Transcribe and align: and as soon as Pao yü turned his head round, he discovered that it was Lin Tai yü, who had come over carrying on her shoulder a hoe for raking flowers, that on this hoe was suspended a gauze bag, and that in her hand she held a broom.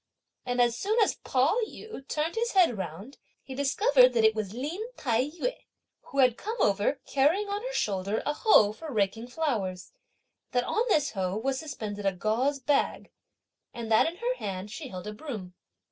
and 0.47 0.59
as 0.59 0.75
soon 0.75 0.97
as 1.03 1.17
Pao 1.23 1.59
yü 1.67 2.07
turned 2.07 2.33
his 2.33 2.53
head 2.53 2.75
round, 2.75 3.19
he 3.43 3.53
discovered 3.53 4.13
that 4.13 4.23
it 4.23 4.33
was 4.33 4.51
Lin 4.51 4.81
Tai 4.97 5.25
yü, 5.25 5.53
who 6.05 6.17
had 6.17 6.37
come 6.39 6.57
over 6.59 6.99
carrying 7.05 7.47
on 7.49 7.61
her 7.61 7.71
shoulder 7.73 8.23
a 8.25 8.33
hoe 8.33 8.71
for 8.73 8.91
raking 8.91 9.27
flowers, 9.27 9.91
that 10.53 10.63
on 10.63 10.81
this 10.89 11.11
hoe 11.11 11.37
was 11.37 11.59
suspended 11.59 12.07
a 12.07 12.13
gauze 12.13 12.57
bag, 12.57 13.11
and 13.75 13.91
that 13.91 14.07
in 14.07 14.15
her 14.15 14.33
hand 14.37 14.71
she 14.71 14.87
held 14.87 15.05
a 15.05 15.13
broom. 15.13 15.53